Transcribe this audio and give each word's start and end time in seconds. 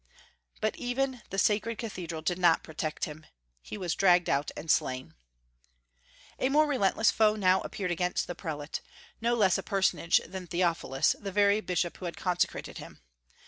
But 0.61 0.75
even 0.77 1.21
the 1.29 1.37
sacred 1.37 1.77
cathedral 1.77 2.23
did 2.23 2.39
not 2.39 2.63
protect 2.63 3.05
him. 3.05 3.27
He 3.61 3.77
was 3.77 3.93
dragged 3.93 4.31
out 4.31 4.49
and 4.57 4.71
slain. 4.71 5.13
A 6.39 6.49
more 6.49 6.65
relentless 6.65 7.11
foe 7.11 7.35
now 7.35 7.61
appeared 7.61 7.91
against 7.91 8.25
the 8.25 8.33
prelate, 8.33 8.81
no 9.21 9.35
less 9.35 9.59
a 9.59 9.61
personage 9.61 10.19
than 10.25 10.47
Theophilus, 10.47 11.15
the 11.19 11.31
very 11.31 11.61
bishop 11.61 11.97
who 11.97 12.05
had 12.05 12.17
consecrated 12.17 12.79
him. 12.79 12.99